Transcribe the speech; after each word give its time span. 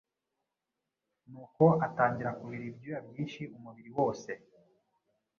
Nuko 1.29 1.65
atangira 1.85 2.31
kubira 2.39 2.63
ibyuya 2.69 2.99
byinshi 3.07 3.41
umubiri 3.57 3.89
wose. 3.97 4.31